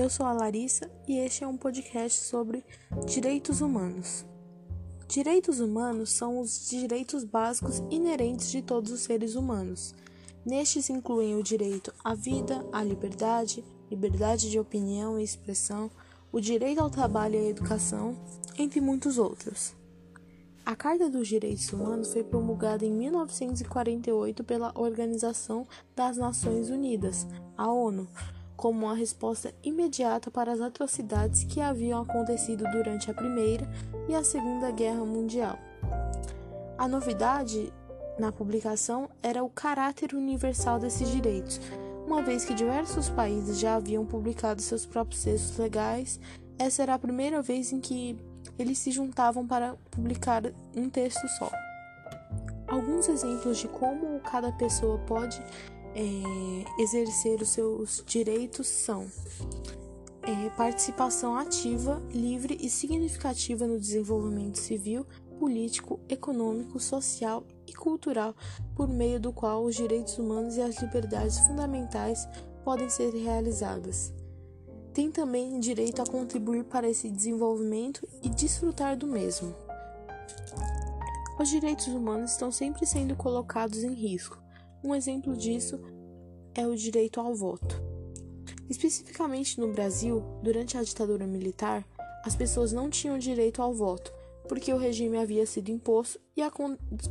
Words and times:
Eu 0.00 0.08
sou 0.08 0.24
a 0.24 0.32
Larissa 0.32 0.90
e 1.06 1.18
este 1.18 1.44
é 1.44 1.46
um 1.46 1.58
podcast 1.58 2.22
sobre 2.22 2.64
direitos 3.04 3.60
humanos. 3.60 4.24
Direitos 5.06 5.60
humanos 5.60 6.10
são 6.10 6.40
os 6.40 6.70
direitos 6.70 7.22
básicos 7.22 7.82
inerentes 7.90 8.50
de 8.50 8.62
todos 8.62 8.90
os 8.92 9.00
seres 9.00 9.34
humanos. 9.34 9.94
Nestes 10.42 10.88
incluem 10.88 11.36
o 11.36 11.42
direito 11.42 11.92
à 12.02 12.14
vida, 12.14 12.66
à 12.72 12.82
liberdade, 12.82 13.62
liberdade 13.90 14.48
de 14.48 14.58
opinião 14.58 15.20
e 15.20 15.22
expressão, 15.22 15.90
o 16.32 16.40
direito 16.40 16.80
ao 16.80 16.88
trabalho 16.88 17.34
e 17.34 17.48
à 17.48 17.50
educação, 17.50 18.16
entre 18.56 18.80
muitos 18.80 19.18
outros. 19.18 19.74
A 20.64 20.74
Carta 20.74 21.10
dos 21.10 21.28
Direitos 21.28 21.70
Humanos 21.74 22.10
foi 22.10 22.24
promulgada 22.24 22.86
em 22.86 22.90
1948 22.90 24.44
pela 24.44 24.72
Organização 24.74 25.68
das 25.94 26.16
Nações 26.16 26.70
Unidas, 26.70 27.26
a 27.54 27.70
ONU, 27.70 28.08
como 28.60 28.84
uma 28.84 28.94
resposta 28.94 29.54
imediata 29.64 30.30
para 30.30 30.52
as 30.52 30.60
atrocidades 30.60 31.44
que 31.44 31.62
haviam 31.62 32.02
acontecido 32.02 32.62
durante 32.70 33.10
a 33.10 33.14
Primeira 33.14 33.66
e 34.06 34.14
a 34.14 34.22
Segunda 34.22 34.70
Guerra 34.70 35.02
Mundial. 35.02 35.58
A 36.76 36.86
novidade 36.86 37.72
na 38.18 38.30
publicação 38.30 39.08
era 39.22 39.42
o 39.42 39.48
caráter 39.48 40.14
universal 40.14 40.78
desses 40.78 41.08
direitos, 41.08 41.58
uma 42.06 42.20
vez 42.20 42.44
que 42.44 42.52
diversos 42.52 43.08
países 43.08 43.58
já 43.58 43.76
haviam 43.76 44.04
publicado 44.04 44.60
seus 44.60 44.84
próprios 44.84 45.24
textos 45.24 45.56
legais, 45.56 46.20
essa 46.58 46.82
era 46.82 46.92
a 46.92 46.98
primeira 46.98 47.40
vez 47.40 47.72
em 47.72 47.80
que 47.80 48.14
eles 48.58 48.76
se 48.76 48.90
juntavam 48.90 49.46
para 49.46 49.74
publicar 49.90 50.42
um 50.76 50.90
texto 50.90 51.26
só. 51.38 51.50
Alguns 52.68 53.08
exemplos 53.08 53.56
de 53.56 53.68
como 53.68 54.20
cada 54.20 54.52
pessoa 54.52 54.98
pode 55.06 55.42
é, 55.94 56.82
exercer 56.82 57.40
os 57.40 57.48
seus 57.48 58.02
direitos 58.06 58.66
são 58.66 59.06
é, 60.22 60.50
participação 60.50 61.36
ativa, 61.36 62.00
livre 62.12 62.56
e 62.60 62.68
significativa 62.68 63.66
no 63.66 63.78
desenvolvimento 63.78 64.58
civil, 64.58 65.06
político, 65.38 65.98
econômico, 66.08 66.78
social 66.78 67.44
e 67.66 67.72
cultural, 67.72 68.34
por 68.74 68.88
meio 68.88 69.18
do 69.18 69.32
qual 69.32 69.64
os 69.64 69.74
direitos 69.74 70.18
humanos 70.18 70.56
e 70.56 70.62
as 70.62 70.80
liberdades 70.80 71.38
fundamentais 71.40 72.28
podem 72.62 72.88
ser 72.90 73.12
realizadas. 73.14 74.12
Tem 74.92 75.10
também 75.10 75.58
direito 75.60 76.02
a 76.02 76.06
contribuir 76.06 76.64
para 76.64 76.88
esse 76.88 77.08
desenvolvimento 77.08 78.06
e 78.22 78.28
desfrutar 78.28 78.96
do 78.96 79.06
mesmo. 79.06 79.54
Os 81.38 81.48
direitos 81.48 81.86
humanos 81.86 82.32
estão 82.32 82.52
sempre 82.52 82.84
sendo 82.84 83.16
colocados 83.16 83.82
em 83.82 83.94
risco 83.94 84.38
um 84.82 84.94
exemplo 84.94 85.36
disso 85.36 85.80
é 86.54 86.66
o 86.66 86.74
direito 86.74 87.20
ao 87.20 87.34
voto. 87.34 87.82
Especificamente 88.68 89.58
no 89.60 89.72
Brasil, 89.72 90.22
durante 90.42 90.76
a 90.78 90.82
ditadura 90.82 91.26
militar, 91.26 91.84
as 92.24 92.34
pessoas 92.34 92.72
não 92.72 92.88
tinham 92.88 93.18
direito 93.18 93.60
ao 93.60 93.74
voto, 93.74 94.12
porque 94.48 94.72
o 94.72 94.78
regime 94.78 95.16
havia 95.16 95.46
sido 95.46 95.70
imposto 95.70 96.20
e 96.36 96.42
a 96.42 96.50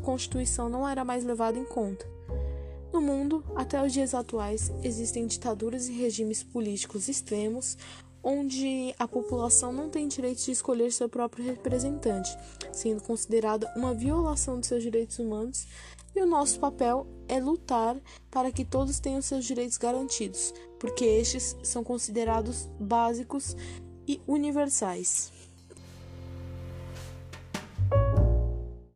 Constituição 0.01 0.69
não 0.69 0.87
era 0.87 1.03
mais 1.03 1.23
levada 1.23 1.57
em 1.57 1.65
conta. 1.65 2.05
No 2.91 3.01
mundo, 3.01 3.43
até 3.55 3.83
os 3.85 3.93
dias 3.93 4.13
atuais, 4.13 4.71
existem 4.83 5.27
ditaduras 5.27 5.87
e 5.87 5.91
regimes 5.91 6.41
políticos 6.41 7.07
extremos 7.07 7.77
onde 8.23 8.93
a 8.99 9.07
população 9.07 9.71
não 9.71 9.89
tem 9.89 10.07
direito 10.07 10.43
de 10.43 10.51
escolher 10.51 10.91
seu 10.91 11.07
próprio 11.07 11.45
representante, 11.45 12.29
sendo 12.71 13.01
considerada 13.03 13.71
uma 13.75 13.93
violação 13.93 14.59
de 14.59 14.67
seus 14.67 14.83
direitos 14.83 15.19
humanos 15.19 15.67
e 16.15 16.21
o 16.21 16.25
nosso 16.25 16.59
papel 16.59 17.07
é 17.27 17.39
lutar 17.39 17.95
para 18.29 18.51
que 18.51 18.65
todos 18.65 18.99
tenham 18.99 19.21
seus 19.21 19.45
direitos 19.45 19.77
garantidos, 19.77 20.53
porque 20.79 21.05
estes 21.05 21.55
são 21.63 21.83
considerados 21.83 22.67
básicos 22.79 23.55
e 24.07 24.19
universais. 24.27 25.38